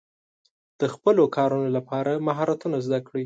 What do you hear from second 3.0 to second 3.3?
کړئ.